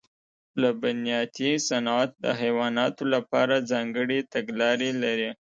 لبنیاتي 0.61 1.51
صنعت 1.67 2.11
د 2.23 2.25
حیواناتو 2.41 3.03
لپاره 3.13 3.65
ځانګړې 3.71 4.19
تګلارې 4.33 4.91
لري. 5.03 5.29